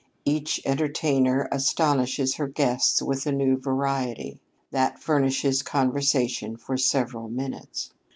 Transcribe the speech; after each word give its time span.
Each 0.25 0.59
entertainer 0.65 1.47
astonishes 1.51 2.33
her 2.37 2.47
guests 2.47 3.03
with 3.03 3.27
a 3.27 3.31
new 3.31 3.55
variety. 3.55 4.39
That 4.71 4.97
furnishes 4.99 5.61
conversation 5.61 6.57
for 6.57 6.75
several 6.75 7.29
minutes. 7.29 7.91